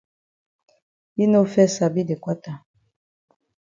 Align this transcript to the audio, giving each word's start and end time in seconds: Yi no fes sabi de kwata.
Yi 1.17 1.25
no 1.33 1.41
fes 1.51 1.71
sabi 1.77 2.01
de 2.09 2.15
kwata. 2.23 2.53